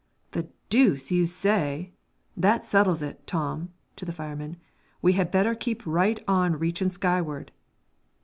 "The 0.31 0.49
deuce 0.71 1.11
you 1.11 1.27
say! 1.27 1.93
That 2.35 2.65
settles 2.65 3.03
it, 3.03 3.27
Tom," 3.27 3.69
to 3.97 4.03
the 4.03 4.11
fireman. 4.11 4.57
"We 4.99 5.13
had 5.13 5.29
better 5.29 5.53
keep 5.53 5.85
right 5.85 6.19
on 6.27 6.57
reachin' 6.57 6.89
skyward." 6.89 7.51